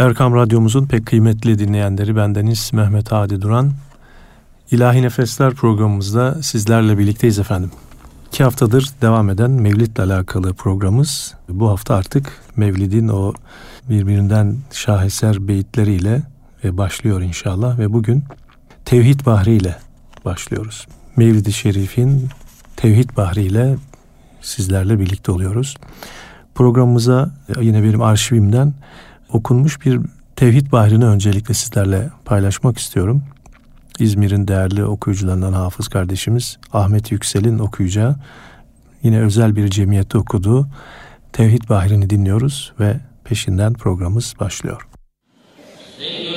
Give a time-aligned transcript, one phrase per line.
[0.00, 3.72] Erkam Radyomuzun pek kıymetli dinleyenleri bendeniz Mehmet Hadi Duran.
[4.70, 7.70] İlahi Nefesler programımızda sizlerle birlikteyiz efendim.
[8.28, 11.34] İki haftadır devam eden Mevlid'le alakalı programımız.
[11.48, 13.32] Bu hafta artık Mevlid'in o
[13.90, 16.22] birbirinden şaheser beyitleriyle
[16.64, 18.24] e, başlıyor inşallah ve bugün
[18.84, 19.76] Tevhid Bahri ile
[20.24, 20.86] başlıyoruz.
[21.16, 22.28] Mevlid-i Şerif'in
[22.76, 23.76] Tevhid Bahri ile
[24.40, 25.76] sizlerle birlikte oluyoruz.
[26.54, 27.30] Programımıza
[27.60, 28.72] yine benim arşivimden
[29.32, 30.00] okunmuş bir
[30.36, 33.22] Tevhid Bahri'ni öncelikle sizlerle paylaşmak istiyorum.
[33.98, 38.16] İzmir'in değerli okuyucularından hafız kardeşimiz Ahmet Yüksel'in okuyacağı
[39.02, 40.68] yine özel bir cemiyette okuduğu
[41.32, 44.88] Tevhid Bahri'ni dinliyoruz ve peşinden programımız başlıyor.
[46.00, 46.29] Evet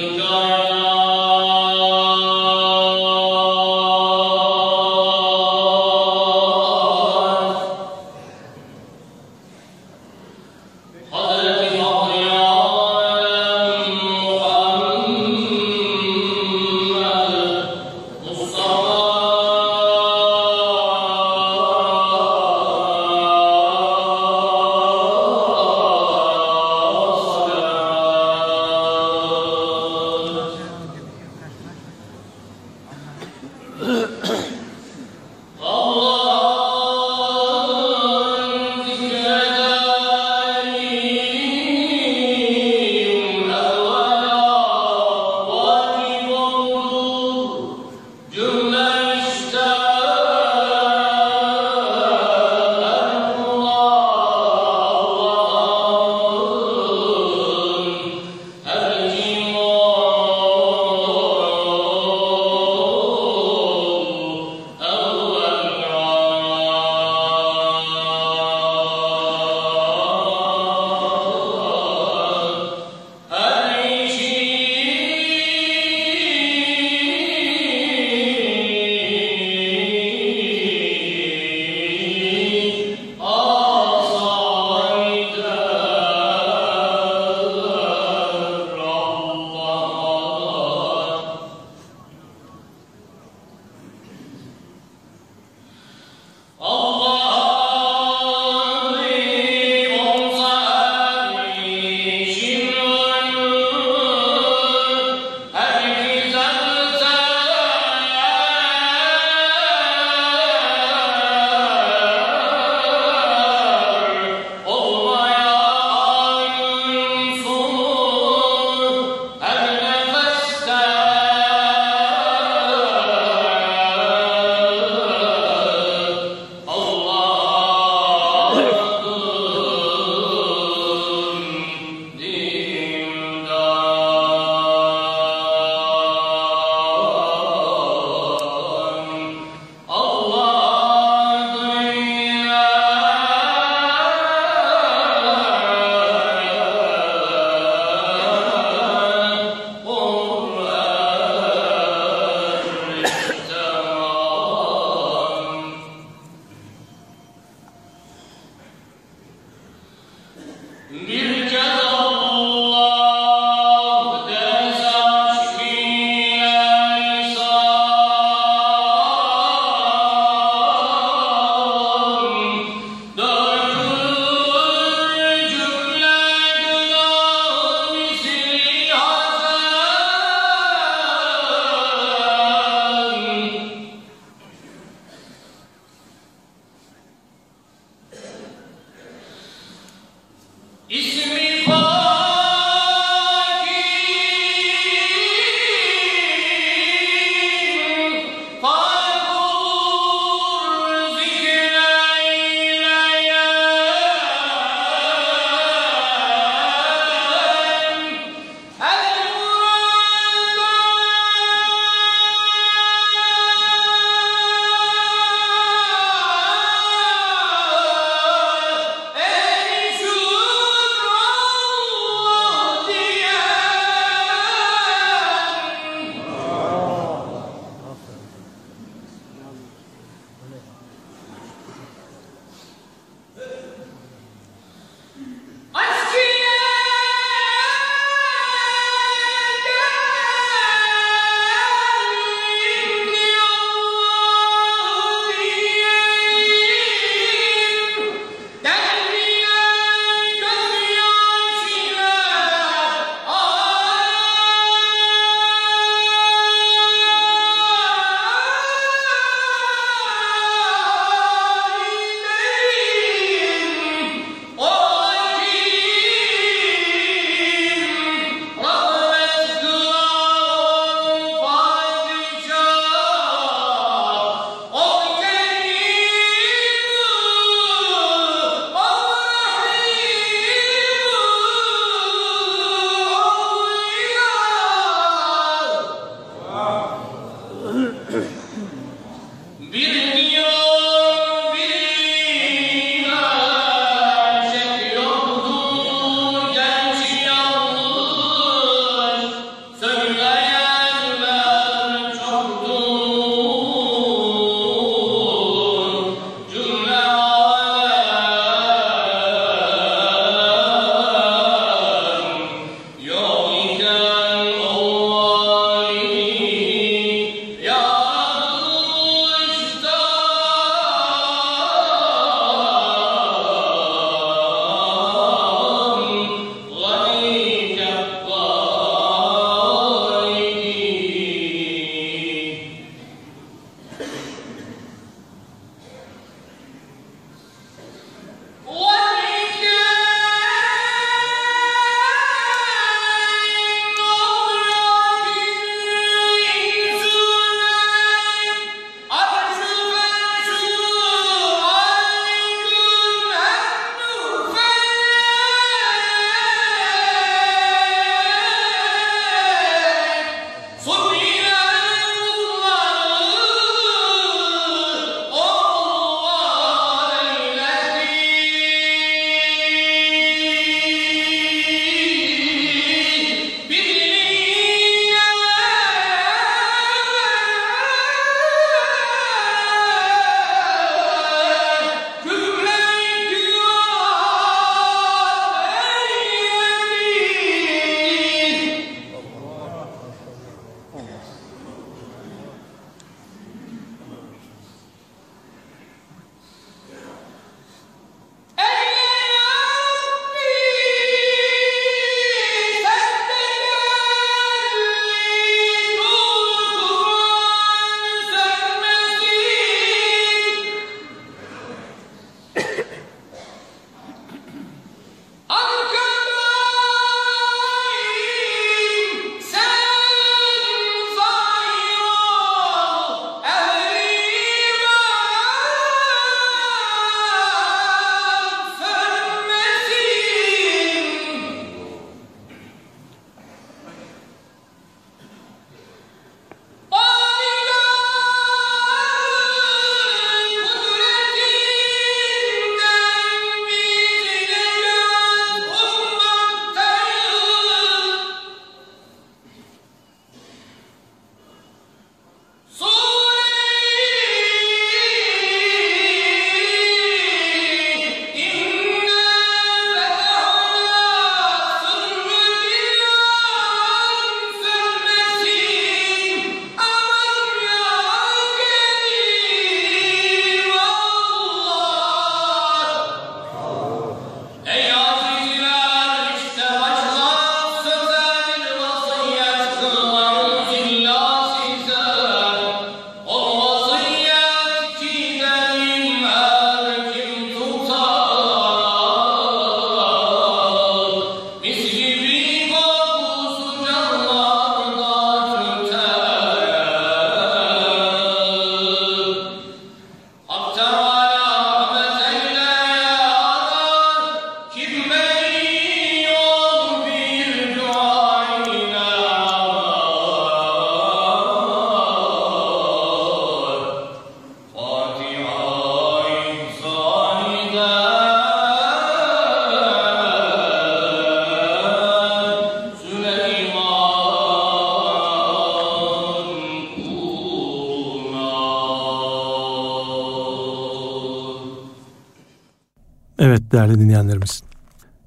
[533.74, 534.64] değerli dinleyenlerimiz.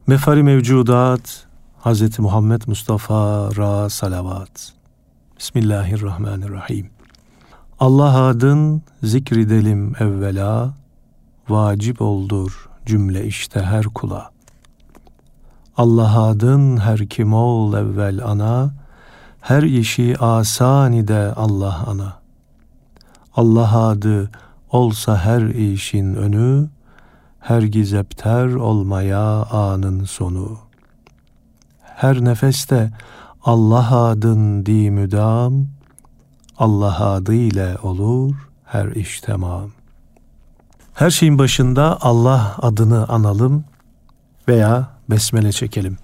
[0.07, 1.47] Mefari mevcudat
[1.85, 2.19] Hz.
[2.19, 4.73] Muhammed Mustafa Ra Salavat.
[5.39, 6.91] Bismillahirrahmanirrahim.
[7.81, 10.75] Allah adın zikredelim evvela,
[11.49, 14.31] vacip oldur cümle işte her kula.
[15.77, 18.75] Allah adın her kim ol evvel ana,
[19.41, 22.13] her işi asanide Allah ana.
[23.37, 24.31] Allah adı
[24.71, 26.69] olsa her işin önü,
[27.47, 30.59] her gizepter olmaya anın sonu.
[31.83, 32.91] Her nefeste
[33.45, 35.67] Allah adın di müdam,
[36.59, 38.35] Allah adı ile olur
[38.65, 39.71] her iş tamam.
[40.95, 43.65] Her şeyin başında Allah adını analım
[44.49, 45.99] veya besmele çekelim.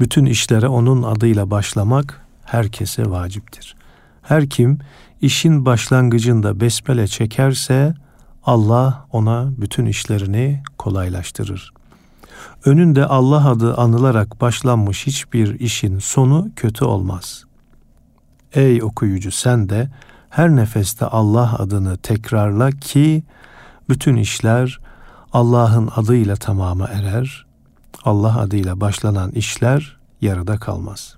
[0.00, 3.76] Bütün işlere onun adıyla başlamak herkese vaciptir.
[4.22, 4.78] Her kim
[5.20, 7.94] işin başlangıcında besmele çekerse
[8.44, 11.72] Allah ona bütün işlerini kolaylaştırır.
[12.64, 17.44] Önünde Allah adı anılarak başlanmış hiçbir işin sonu kötü olmaz.
[18.54, 19.90] Ey okuyucu sen de
[20.30, 23.22] her nefeste Allah adını tekrarla ki
[23.88, 24.80] bütün işler
[25.32, 27.46] Allah'ın adıyla tamama erer.
[28.04, 31.16] Allah adıyla başlanan işler yarıda kalmaz.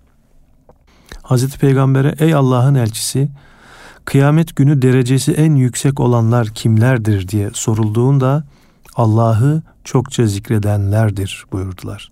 [1.23, 3.29] Hazreti Peygamber'e ey Allah'ın elçisi
[4.04, 8.44] kıyamet günü derecesi en yüksek olanlar kimlerdir diye sorulduğunda
[8.97, 12.11] Allah'ı çokça zikredenlerdir buyurdular.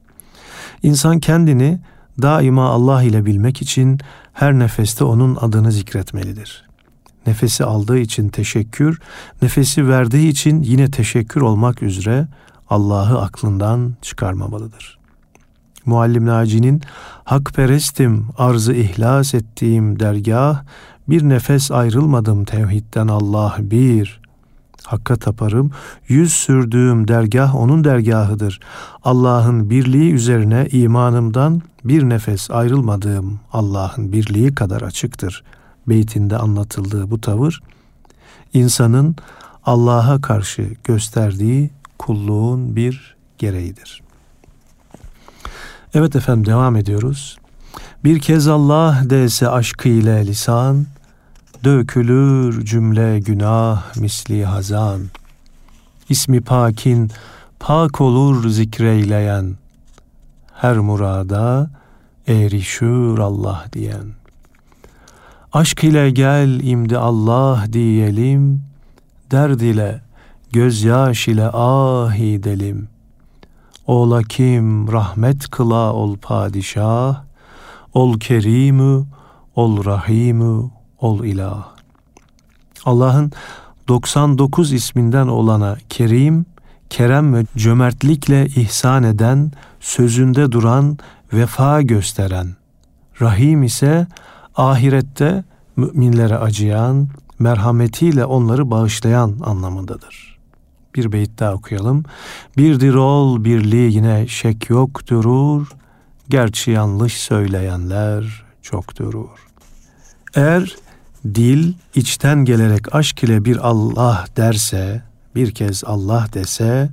[0.83, 1.81] İnsan kendini
[2.23, 4.01] daima Allah ile bilmek için
[4.33, 6.65] her nefeste onun adını zikretmelidir.
[7.27, 9.01] Nefesi aldığı için teşekkür,
[9.43, 12.29] nefesi verdiği için yine teşekkür olmak üzere
[12.71, 14.99] Allah'ı aklından çıkarmamalıdır.
[15.87, 16.83] Muallim Naci'nin
[17.25, 20.63] hakperestim arzı ihlas ettiğim dergah
[21.11, 24.21] bir nefes ayrılmadım tevhidden Allah bir.
[24.85, 25.71] Hakka taparım,
[26.09, 28.61] yüz sürdüğüm dergah onun dergahıdır.
[29.05, 35.45] Allah'ın birliği üzerine imanımdan bir nefes ayrılmadığım Allah'ın birliği kadar açıktır.
[35.89, 37.63] Beytinde anlatıldığı bu tavır,
[38.55, 39.17] insanın
[39.65, 44.03] Allah'a karşı gösterdiği kulluğun bir gereğidir.
[45.95, 47.39] Evet efendim devam ediyoruz.
[48.05, 50.87] Bir kez Allah dese aşkı ile lisan,
[51.65, 55.03] dökülür cümle günah misli hazan.
[56.09, 57.11] İsmi pakin
[57.61, 59.57] pak olur zikreyleyen,
[60.55, 61.71] her murada
[62.29, 64.07] erişür Allah diyen.
[65.53, 68.63] Aşk ile gel imdi Allah diyelim,
[69.31, 70.01] derd ile
[70.53, 72.89] gözyaş ile ah edelim.
[73.87, 77.23] Ola kim rahmet kıla ol padişah,
[77.95, 79.05] ol kerimü,
[79.57, 81.69] ol rahimü, ol ilah.
[82.85, 83.33] Allah'ın
[83.89, 86.47] 99 isminden olana Kerim,
[86.91, 90.99] kerem ve cömertlikle ihsan eden, sözünde duran,
[91.33, 92.57] vefa gösteren.
[93.21, 94.07] Rahim ise
[94.57, 95.45] ahirette
[95.77, 100.39] müminlere acıyan, merhametiyle onları bağışlayan anlamındadır.
[100.95, 102.05] Bir beyit daha okuyalım.
[102.57, 105.69] Birdir ol birliği yine şek yok durur,
[106.29, 109.47] gerçi yanlış söyleyenler çok durur.
[110.35, 110.77] Eğer
[111.25, 115.03] dil içten gelerek aşk ile bir Allah derse,
[115.35, 116.91] bir kez Allah dese,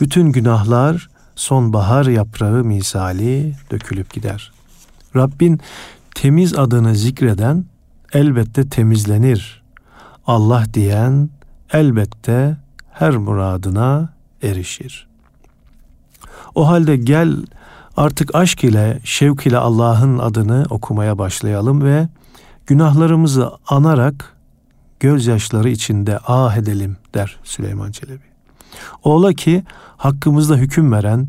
[0.00, 4.52] bütün günahlar sonbahar yaprağı misali dökülüp gider.
[5.16, 5.60] Rabbin
[6.14, 7.64] temiz adını zikreden
[8.12, 9.62] elbette temizlenir.
[10.26, 11.30] Allah diyen
[11.72, 12.56] elbette
[12.92, 14.12] her muradına
[14.42, 15.08] erişir.
[16.54, 17.36] O halde gel
[17.96, 22.08] artık aşk ile, şevk ile Allah'ın adını okumaya başlayalım ve
[22.70, 24.36] günahlarımızı anarak
[25.00, 28.24] gözyaşları içinde ah edelim der Süleyman Çelebi.
[29.02, 29.64] Ola ki
[29.96, 31.28] hakkımızda hüküm veren,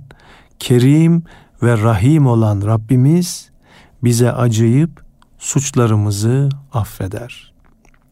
[0.60, 1.24] kerim
[1.63, 3.50] ve rahim olan Rabbimiz
[4.03, 5.03] bize acıyıp
[5.39, 7.53] suçlarımızı affeder.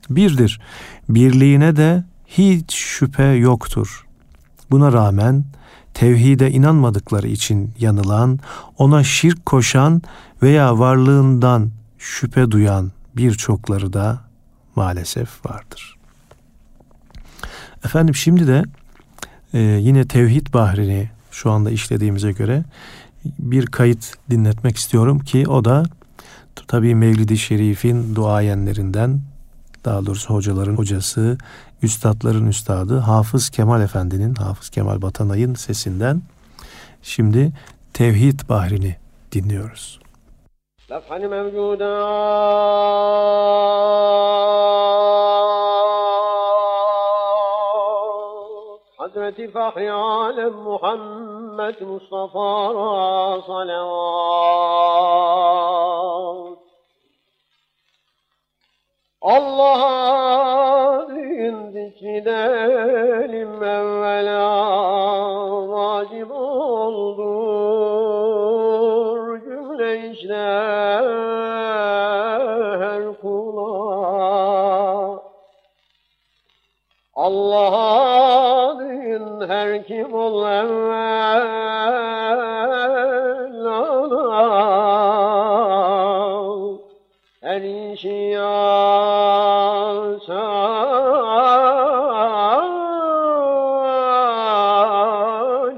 [0.10, 0.62] Birdir,
[1.10, 4.08] birliğine de hiç şüphe yoktur.
[4.72, 5.46] Buna rağmen
[5.94, 8.40] tevhide inanmadıkları için yanılan,
[8.78, 10.02] ona şirk koşan
[10.42, 14.22] veya varlığından şüphe duyan birçokları da
[14.76, 15.98] maalesef vardır.
[17.86, 18.64] Efendim şimdi de
[19.54, 22.64] e, yine tevhid bahrini şu anda işlediğimize göre
[23.26, 25.84] bir kayıt dinletmek istiyorum ki o da
[26.68, 29.22] tabii Mevlid-i Şerif'in duayenlerinden
[29.86, 31.38] daha doğrusu hocaların hocası,
[31.82, 36.22] üstadların üstadı Hafız Kemal Efendi'nin, Hafız Kemal Batanay'ın sesinden
[37.02, 37.52] şimdi
[37.94, 38.96] Tevhid Bahrini
[39.32, 40.00] dinliyoruz.
[40.90, 41.94] Lafhani mevcuda
[48.98, 52.54] Hazreti Fatih ilahi alem Muhammed Mustafa
[53.48, 54.10] salavat
[59.22, 64.59] Allah'a din zikredelim evvela
[80.40, 82.20] ol evvela
[87.42, 88.80] her işi yasan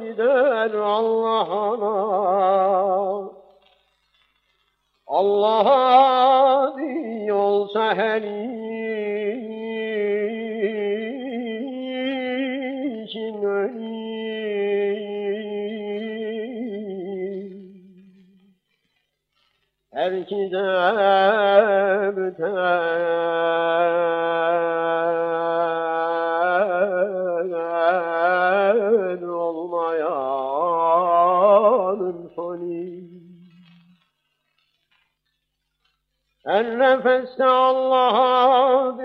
[0.02, 0.74] gider
[7.96, 8.52] her işin
[22.18, 22.52] Büten
[29.24, 30.32] olmayanın
[32.36, 33.02] sonu.
[36.46, 38.98] Her nefeste Allah'a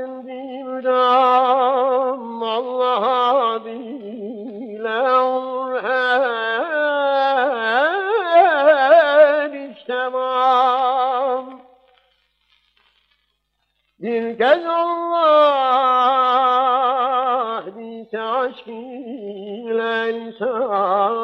[20.05, 21.17] lisan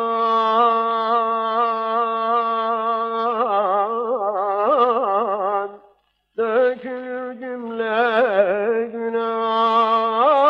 [6.36, 10.42] dökülür cümle günah.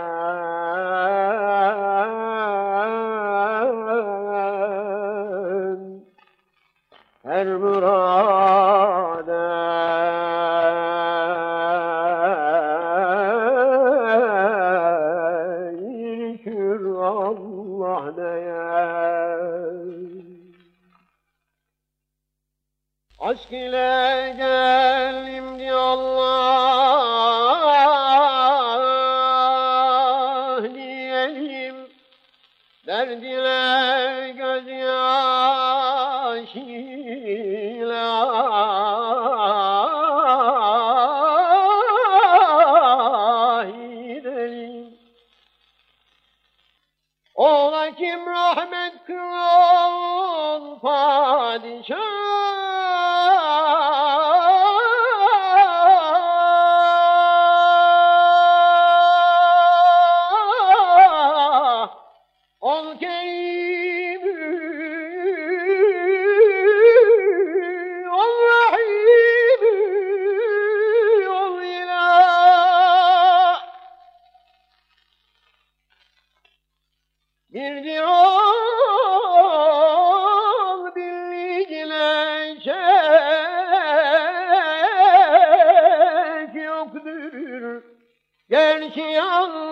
[88.96, 89.67] Gerçi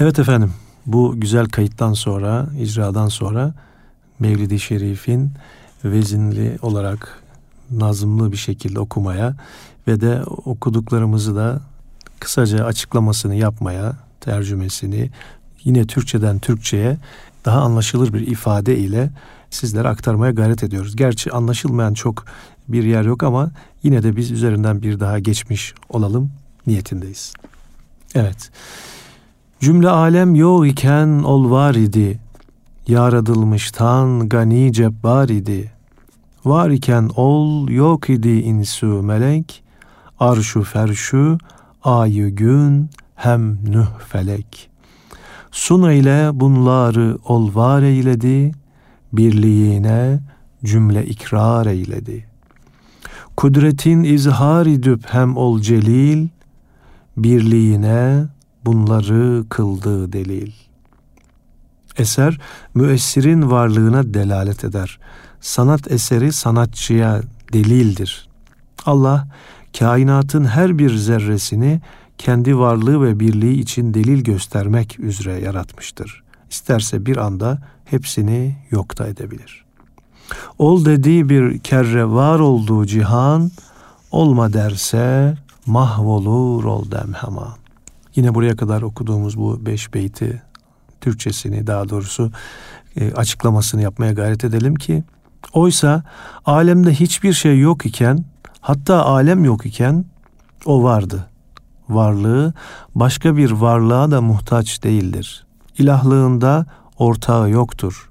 [0.00, 0.52] Evet efendim
[0.86, 3.54] bu güzel kayıttan sonra, icradan sonra
[4.18, 5.32] Mevlid-i Şerif'in
[5.84, 7.22] vezinli olarak
[7.70, 9.34] nazımlı bir şekilde okumaya
[9.88, 11.60] ve de okuduklarımızı da
[12.20, 15.10] kısaca açıklamasını yapmaya, tercümesini
[15.64, 16.96] yine Türkçeden Türkçeye
[17.44, 19.10] daha anlaşılır bir ifade ile
[19.50, 20.96] sizlere aktarmaya gayret ediyoruz.
[20.96, 22.24] Gerçi anlaşılmayan çok
[22.68, 23.50] bir yer yok ama
[23.82, 26.30] yine de biz üzerinden bir daha geçmiş olalım
[26.66, 27.32] niyetindeyiz.
[28.14, 28.50] Evet.
[29.60, 32.18] Cümle alem yok iken ol var idi.
[32.88, 35.72] Yaradılmıştan gani cebbar idi.
[36.44, 39.62] Var iken ol yok idi insu melek.
[40.20, 41.38] Arşu ferşu
[41.84, 44.70] ayı gün hem nüh felek.
[45.52, 48.52] Sun ile bunları ol var eyledi.
[49.12, 50.20] Birliğine
[50.64, 52.26] cümle ikrar eyledi.
[53.36, 56.28] Kudretin izhar idüp hem ol celil.
[57.16, 58.26] Birliğine
[58.66, 60.52] bunları kıldığı delil.
[61.98, 62.40] Eser
[62.74, 64.98] müessirin varlığına delalet eder.
[65.40, 68.28] Sanat eseri sanatçıya delildir.
[68.86, 69.28] Allah
[69.78, 71.80] kainatın her bir zerresini
[72.18, 76.22] kendi varlığı ve birliği için delil göstermek üzere yaratmıştır.
[76.50, 79.64] İsterse bir anda hepsini yok da edebilir.
[80.58, 83.50] Ol dediği bir kerre var olduğu cihan,
[84.10, 85.34] olma derse
[85.66, 87.56] mahvolur ol demhema.
[88.16, 90.42] Yine buraya kadar okuduğumuz bu beş beyti
[91.00, 92.32] Türkçesini daha doğrusu
[92.96, 95.04] e, açıklamasını yapmaya gayret edelim ki
[95.52, 96.02] oysa
[96.44, 98.24] alemde hiçbir şey yok iken
[98.60, 100.04] hatta alem yok iken
[100.64, 101.26] o vardı.
[101.88, 102.54] Varlığı
[102.94, 105.46] başka bir varlığa da muhtaç değildir.
[105.78, 106.66] İlahlığında
[106.98, 108.10] ortağı yoktur.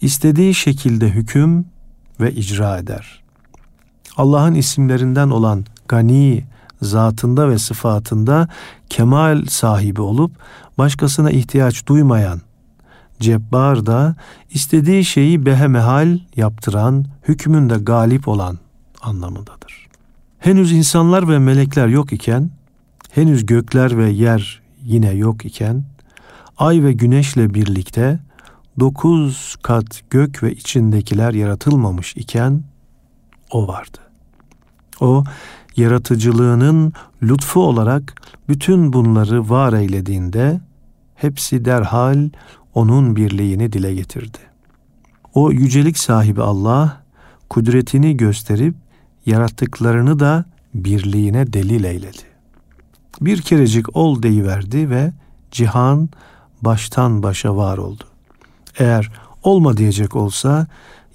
[0.00, 1.66] İstediği şekilde hüküm
[2.20, 3.22] ve icra eder.
[4.16, 6.44] Allah'ın isimlerinden olan Gani,
[6.82, 8.48] zatında ve sıfatında
[8.88, 10.32] kemal sahibi olup
[10.78, 12.40] başkasına ihtiyaç duymayan
[13.20, 14.14] Cebbar da
[14.50, 18.58] istediği şeyi behemehal yaptıran, hükmünde galip olan
[19.00, 19.88] anlamındadır.
[20.38, 22.50] Henüz insanlar ve melekler yok iken,
[23.10, 25.84] henüz gökler ve yer yine yok iken,
[26.58, 28.20] ay ve güneşle birlikte
[28.80, 32.62] dokuz kat gök ve içindekiler yaratılmamış iken
[33.50, 33.98] o vardı.
[35.00, 35.24] O
[35.78, 38.14] yaratıcılığının lütfu olarak
[38.48, 40.60] bütün bunları var eylediğinde
[41.14, 42.28] hepsi derhal
[42.74, 44.38] onun birliğini dile getirdi.
[45.34, 47.02] O yücelik sahibi Allah
[47.48, 48.74] kudretini gösterip
[49.26, 52.22] yarattıklarını da birliğine delil eyledi.
[53.20, 55.12] Bir kerecik ol deyiverdi ve
[55.50, 56.08] cihan
[56.62, 58.04] baştan başa var oldu.
[58.78, 59.10] Eğer
[59.42, 60.66] olma diyecek olsa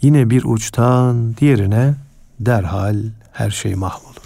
[0.02, 1.96] yine bir uçtan diğerine
[2.40, 2.98] derhal
[3.32, 4.23] her şey mahvolur.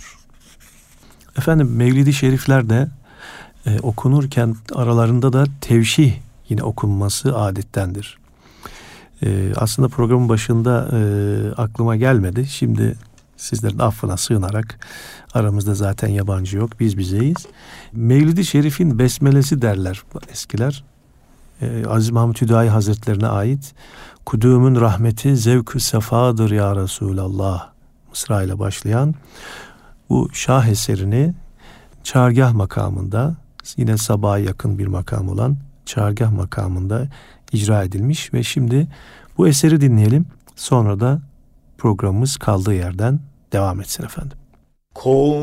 [1.37, 2.87] Efendim Mevlidi Şerifler de
[3.65, 6.13] e, okunurken aralarında da tevşih
[6.49, 8.17] yine okunması adettendir.
[9.23, 10.99] E, aslında programın başında e,
[11.61, 12.45] aklıma gelmedi.
[12.45, 12.95] Şimdi
[13.37, 14.79] sizlerin affına sığınarak
[15.33, 17.47] aramızda zaten yabancı yok biz bizeyiz.
[17.93, 20.83] Mevlidi Şerif'in besmelesi derler eskiler.
[21.61, 23.73] E, Aziz Mahmut Hüdayi Hazretlerine ait
[24.25, 27.69] Kudumun rahmeti zevk-ü sefadır ya Resulallah
[28.09, 29.15] Mısra ile başlayan
[30.09, 31.33] bu şah eserini
[32.03, 33.35] çargah makamında
[33.77, 37.07] yine sabaha yakın bir makam olan çargah makamında
[37.51, 38.87] icra edilmiş ve şimdi
[39.37, 40.25] bu eseri dinleyelim.
[40.55, 41.21] Sonra da
[41.77, 43.19] programımız kaldığı yerden
[43.53, 44.37] devam etsin efendim.
[44.93, 45.37] Kodumun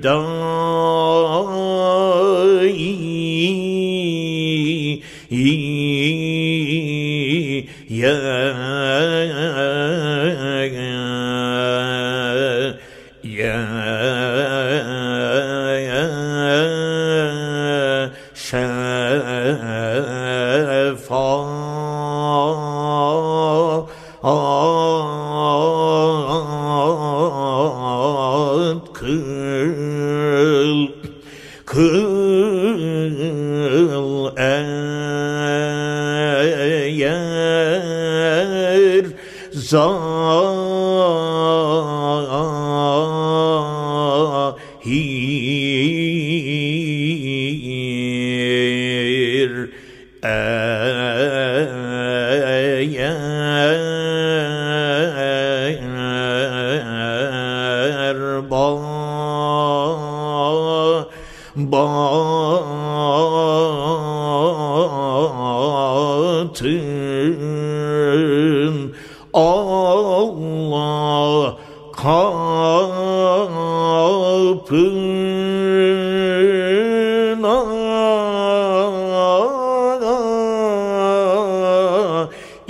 [0.00, 0.45] don't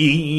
[0.00, 0.35] إن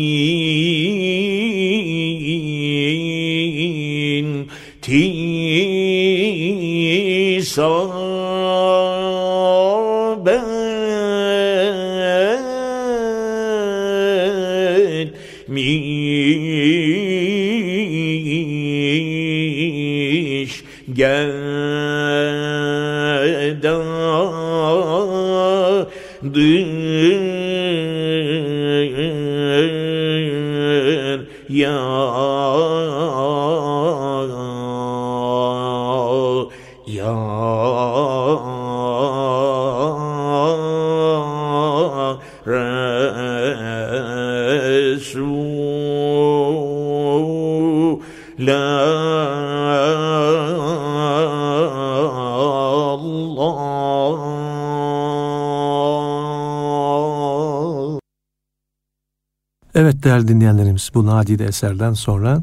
[59.97, 62.41] Evet değerli dinleyenlerimiz bu nadide eserden sonra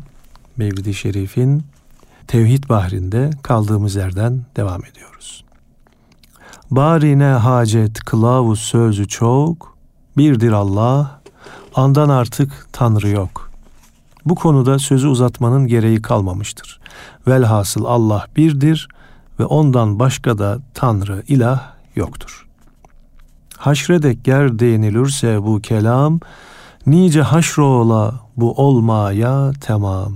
[0.57, 1.63] Mevlid-i Şerif'in
[2.27, 5.45] Tevhid Bahri'nde kaldığımız yerden devam ediyoruz.
[6.71, 9.77] Barine hacet kılavuz sözü çok,
[10.17, 11.21] birdir Allah,
[11.75, 13.51] andan artık Tanrı yok.
[14.25, 16.81] Bu konuda sözü uzatmanın gereği kalmamıştır.
[17.27, 18.89] Velhasıl Allah birdir
[19.39, 22.47] ve ondan başka da Tanrı, ilah yoktur.
[23.57, 26.21] Haşredek ger değinilürse bu kelam,
[26.87, 30.13] nice haşrola bu olmaya tamam.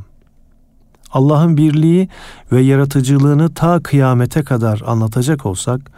[1.10, 2.08] Allah'ın birliği
[2.52, 5.90] ve yaratıcılığını ta kıyamete kadar anlatacak olsak,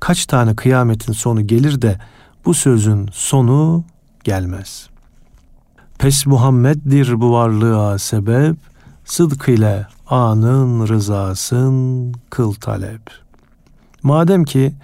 [0.00, 1.98] kaç tane kıyametin sonu gelir de
[2.44, 3.84] bu sözün sonu
[4.24, 4.88] gelmez.
[5.98, 8.56] Pes Muhammed'dir bu varlığa sebep,
[9.04, 13.00] sıdk ile anın rızasın kıl talep.
[14.02, 14.74] Madem ki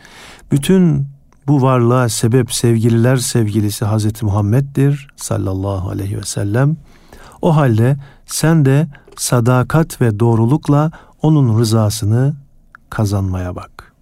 [0.52, 1.13] bütün
[1.46, 6.76] bu varlığa sebep sevgililer sevgilisi Hazreti Muhammed'dir sallallahu aleyhi ve sellem.
[7.42, 10.90] O halde sen de sadakat ve doğrulukla
[11.22, 12.35] onun rızasını
[12.90, 13.92] kazanmaya bak.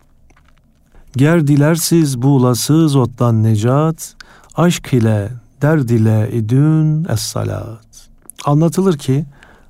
[1.17, 4.17] Ger dilersiz buğulasız ottan necat,
[4.55, 8.09] aşk ile derd ile idün es-salat.
[8.45, 9.25] Anlatılır ki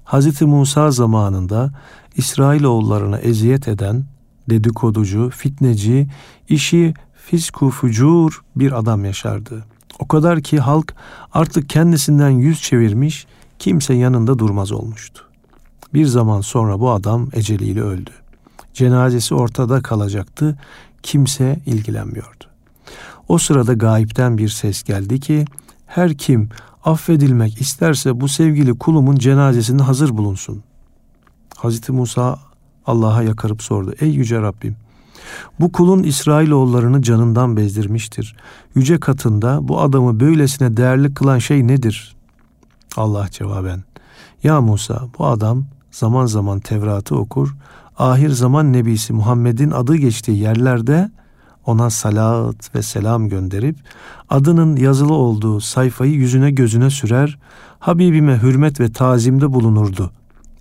[0.05, 0.43] Hz.
[0.43, 1.71] Musa zamanında
[2.17, 4.05] İsrailoğullarına eziyet eden
[4.51, 6.09] dedikoducu, fitneci,
[6.49, 6.95] işi
[7.27, 9.65] fisku fucur bir adam yaşardı.
[9.99, 10.95] O kadar ki halk
[11.33, 13.27] artık kendisinden yüz çevirmiş,
[13.59, 15.25] kimse yanında durmaz olmuştu.
[15.95, 18.11] Bir zaman sonra bu adam eceliyle öldü.
[18.75, 20.59] Cenazesi ortada kalacaktı,
[21.03, 22.45] kimse ilgilenmiyordu.
[23.29, 25.45] O sırada gayipten bir ses geldi ki,
[25.87, 26.49] her kim
[26.85, 30.63] affedilmek isterse bu sevgili kulumun cenazesinde hazır bulunsun.
[31.57, 32.39] Hazreti Musa
[32.87, 33.95] Allah'a yakarıp sordu.
[34.01, 34.77] Ey yüce Rabbim
[35.61, 38.37] bu kulun İsrailoğullarını canından bezdirmiştir.
[38.75, 42.17] Yüce katında bu adamı böylesine değerli kılan şey nedir?
[42.97, 43.85] Allah cevaben.
[44.43, 47.55] Ya Musa bu adam zaman zaman Tevrat'ı okur,
[47.99, 51.11] ahir zaman nebisi Muhammed'in adı geçtiği yerlerde
[51.67, 53.77] ona salat ve selam gönderip
[54.31, 57.39] adının yazılı olduğu sayfayı yüzüne gözüne sürer,
[57.79, 60.11] Habibime hürmet ve tazimde bulunurdu.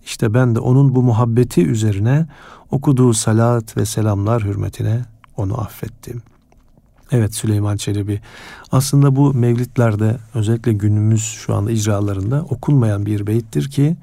[0.05, 2.27] İşte ben de onun bu muhabbeti üzerine
[2.71, 5.01] okuduğu salat ve selamlar hürmetine
[5.37, 6.21] onu affettim.
[7.11, 8.21] Evet Süleyman Çelebi
[8.71, 13.97] aslında bu mevlitlerde özellikle günümüz şu anda icralarında okunmayan bir beyittir ki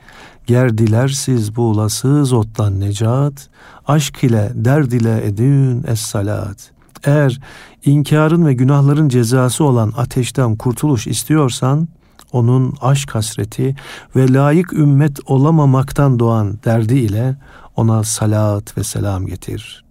[0.46, 3.48] Ger dilersiz buğulasız ottan necat,
[3.86, 6.70] aşk ile derd ile edün es salat.
[7.04, 7.40] Eğer
[7.84, 11.88] inkarın ve günahların cezası olan ateşten kurtuluş istiyorsan,
[12.32, 13.76] onun aşk hasreti
[14.16, 17.36] ve layık ümmet olamamaktan doğan derdi ile
[17.76, 19.84] ona salat ve selam getir.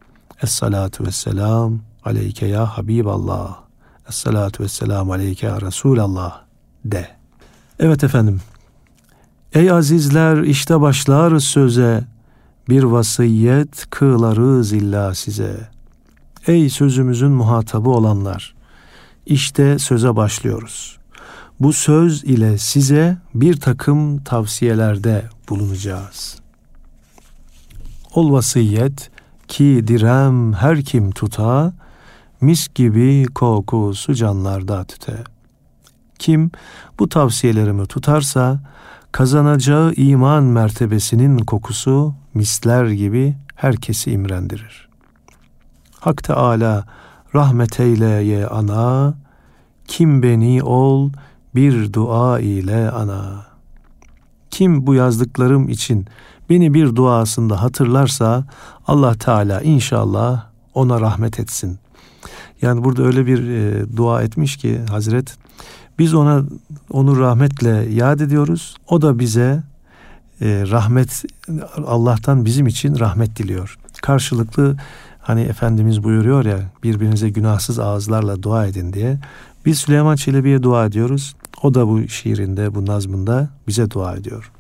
[0.43, 3.58] Es-salatu ve selam aleyke ya Habiballah.
[4.10, 6.41] Es-salatu ve selam aleyke ya Resulallah
[6.86, 7.08] de.
[7.80, 8.41] Evet efendim.
[9.54, 12.04] Ey azizler işte başlar söze
[12.69, 15.69] bir vasiyet kılarız illa size.
[16.47, 18.56] Ey sözümüzün muhatabı olanlar.
[19.26, 20.96] İşte söze başlıyoruz.
[21.60, 26.39] Bu söz ile size bir takım tavsiyelerde bulunacağız.
[28.13, 29.12] Ol vasiyet
[29.48, 31.74] ki direm her kim tuta,
[32.41, 35.24] mis gibi kokusu canlarda tüte.
[36.20, 36.52] Kim
[37.00, 38.60] bu tavsiyelerimi tutarsa,
[39.12, 44.88] kazanacağı iman mertebesinin kokusu misler gibi herkesi imrendirir.
[46.00, 46.86] Hak Teala
[47.36, 49.13] rahmet eyleye ana,
[49.88, 51.10] kim beni ol
[51.58, 53.46] bir dua ile ana.
[54.52, 56.06] Kim bu yazdıklarım için
[56.50, 58.46] beni bir duasında hatırlarsa
[58.88, 61.80] Allah Teala inşallah ona rahmet etsin.
[62.62, 65.38] Yani burada öyle bir e, dua etmiş ki Hazret
[66.00, 66.43] biz ona
[66.89, 68.76] onu rahmetle yad ediyoruz.
[68.88, 69.63] O da bize
[70.41, 71.24] e, rahmet
[71.88, 73.78] Allah'tan bizim için rahmet diliyor.
[74.02, 74.78] Karşılıklı
[75.22, 79.20] hani Efendimiz buyuruyor ya birbirinize günahsız ağızlarla dua edin diye.
[79.65, 81.36] Biz Süleyman Çelebi'ye dua ediyoruz.
[81.63, 84.52] O da bu şiirinde, bu nazmında bize dua ediyor.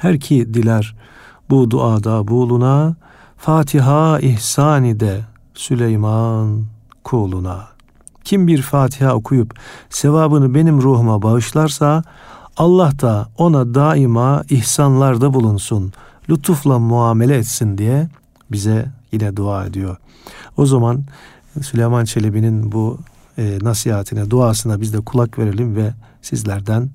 [0.00, 0.94] Her ki diler
[1.50, 2.96] bu duada buluna,
[3.36, 5.20] Fatiha ihsani de
[5.54, 6.64] Süleyman
[7.04, 7.68] kuluna.
[8.24, 9.54] Kim bir Fatiha okuyup
[9.90, 12.02] sevabını benim ruhuma bağışlarsa
[12.56, 15.92] Allah da ona daima ihsanlarda bulunsun,
[16.30, 18.08] lütufla muamele etsin diye
[18.52, 19.96] bize yine dua ediyor.
[20.56, 21.04] O zaman
[21.62, 22.98] Süleyman Çelebi'nin bu
[23.40, 26.90] e, nasihatine, duasına biz de kulak verelim ve sizlerden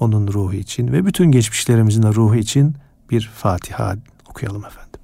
[0.00, 2.74] onun ruhu için ve bütün geçmişlerimizin de ruhu için
[3.10, 3.96] bir Fatiha
[4.30, 5.00] okuyalım efendim.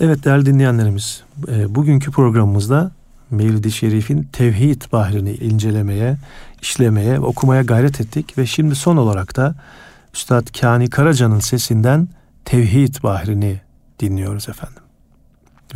[0.00, 2.90] Evet değerli dinleyenlerimiz, e, bugünkü programımızda
[3.30, 6.16] Mevlid-i Şerif'in tevhid bahrini incelemeye,
[6.62, 9.54] işlemeye, okumaya gayret ettik ve şimdi son olarak da
[10.14, 12.08] Üstad Kani Karaca'nın sesinden
[12.44, 13.60] tevhid bahrini
[14.00, 14.82] dinliyoruz efendim.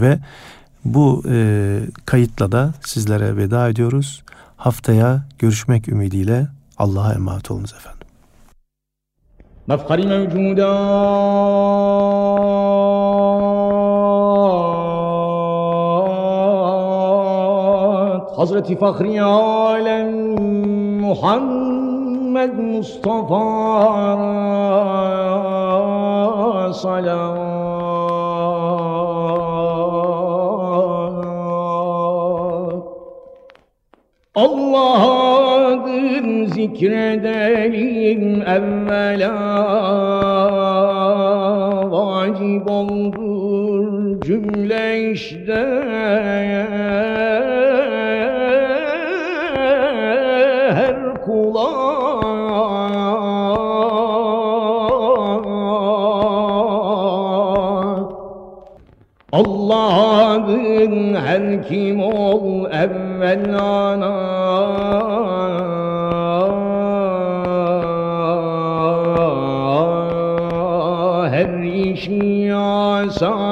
[0.00, 0.18] Ve
[0.85, 4.23] bu e, kayıtla da sizlere veda ediyoruz.
[4.57, 8.01] Haftaya görüşmek ümidiyle Allah'a emanet olunuz efendim.
[9.67, 10.61] مفخر موجودات
[18.39, 20.09] حضرت فخری عالم
[21.05, 23.47] محمد مصطفى
[26.71, 27.44] صلوات
[34.36, 39.32] Allah'ın zikredelim evvela.
[41.90, 45.54] Vacip olur cümle işte
[50.74, 51.86] her kula
[59.32, 64.12] Allah'ın her kim ol evvel ana
[71.30, 73.45] her işi asan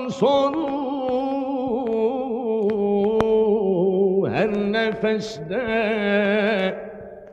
[0.09, 0.65] sonu.
[4.29, 5.65] Her nefeste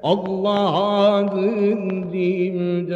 [0.03, 0.85] Allah
[1.15, 2.93] adın dimdam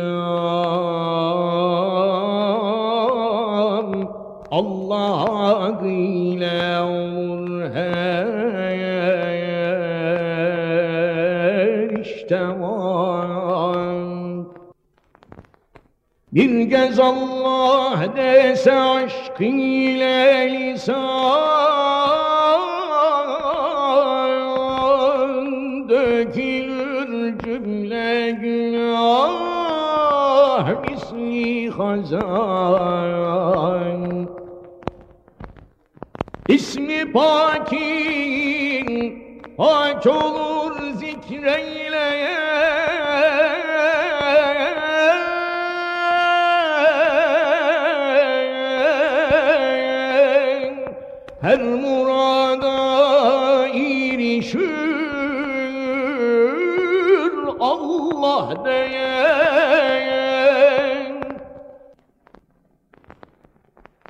[4.50, 5.24] Allah
[5.64, 6.75] adıyla
[16.99, 21.07] Allah dese aşk ile lisan
[25.88, 29.26] Dökülür cümle günah
[30.80, 33.16] misli hazan.
[36.49, 38.86] İsmi pakin
[39.57, 42.45] pak olur zikreyle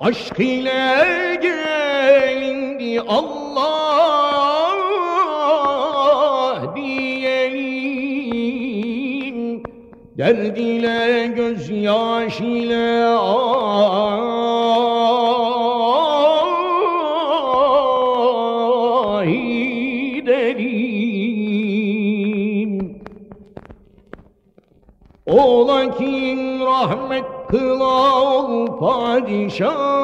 [0.07, 3.87] Aşk ile gelindi Allah
[6.75, 7.67] diyelim
[10.17, 13.66] Derd ile gözyaş ile ah
[28.79, 29.97] padişah.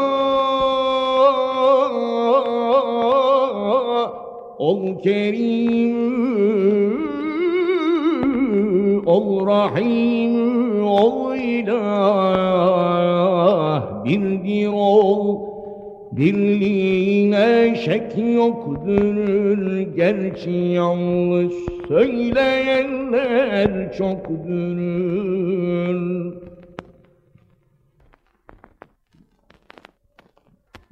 [4.58, 5.98] Ol kerim
[9.06, 10.36] ol rahim
[10.88, 12.64] ol ilah.
[14.06, 15.40] Birdir ol
[16.12, 19.18] Birliğine şek yoktur
[19.96, 21.54] Gerçi yanlış
[21.88, 24.78] söyleyenler çoktur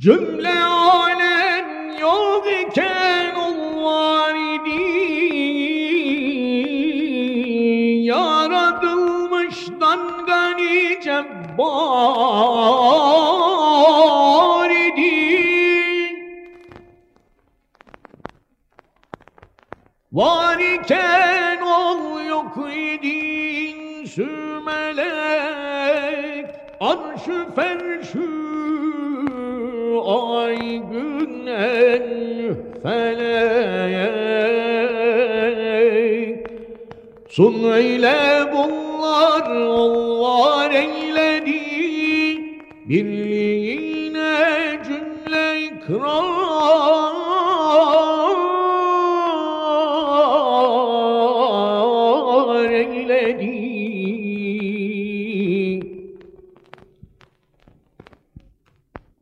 [0.02, 4.82] Cümle alem yok iken ol var idi
[8.06, 11.60] Yaratılmıştan gani cebbar
[14.70, 15.22] idi
[20.12, 25.26] Var iken ol yok idin sürmelek
[26.80, 28.51] Arşı ferşü ay
[30.91, 32.04] gün en
[32.84, 34.02] felek
[37.30, 38.18] Sun eyle
[38.54, 40.01] bunlar onlar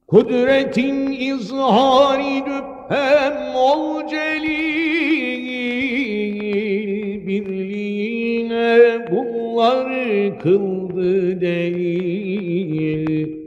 [0.09, 5.39] Kudretin izhari düphem ol celil
[7.27, 8.77] Birliğine
[9.11, 9.87] bunlar
[10.39, 13.37] kıldı değil.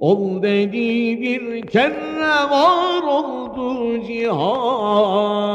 [0.00, 5.47] Ol dedi bir kere var oldu cihan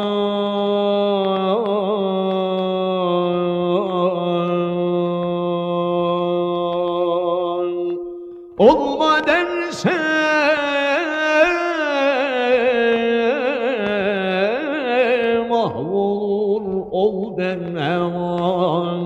[16.94, 19.04] ol demevan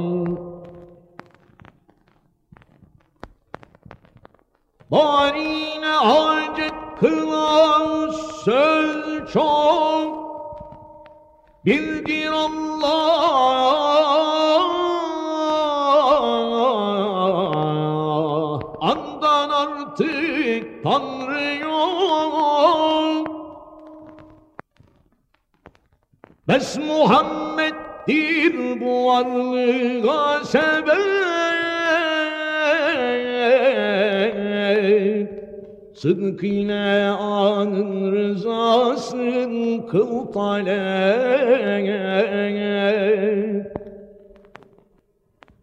[4.91, 8.11] Barine hacet kılan
[8.45, 10.17] söz çok.
[11.65, 14.26] Bildir Allah
[26.47, 30.97] Bes Muhammed'dir bu varlığa sebep.
[35.93, 41.07] Sıdk ile anın rızasın kıl talep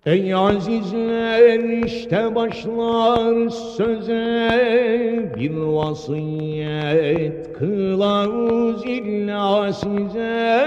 [0.06, 4.50] Ey azizler işte başlar söze.
[5.36, 10.64] Bir vasiyet kılavuz illa size.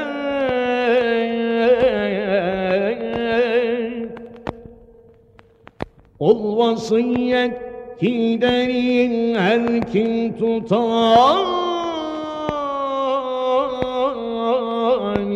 [6.20, 7.62] Ol vasiyet
[8.02, 11.67] giderin her kim tutar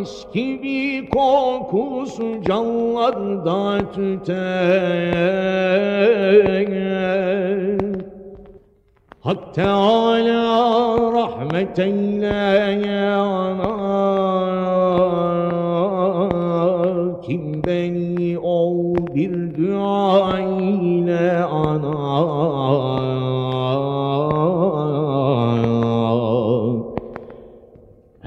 [0.01, 3.61] mis gibi kokusu canlarda
[3.93, 5.11] tüter
[9.21, 10.41] Hak Teala
[11.13, 12.27] rahmet eyle
[12.87, 13.73] ya ana
[17.21, 22.90] Kim beni ol bir dua ile ana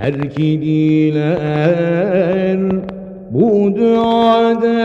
[0.05, 2.59] her ki diler
[3.33, 4.85] bu duada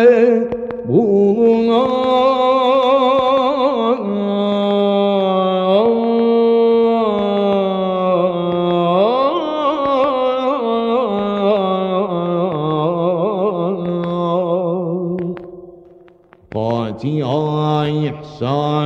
[16.53, 18.78] Fatiha ihsan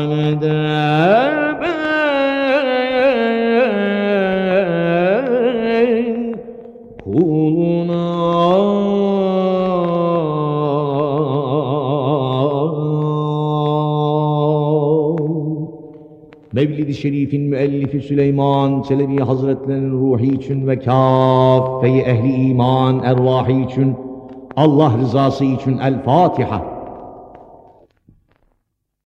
[16.74, 23.96] Mevlid-i Şerif'in müellifi Süleyman Çelebi Hazretlerinin ruhi için ve kâffe-i ehli iman ervahı için
[24.56, 26.73] Allah rızası için El Fatiha.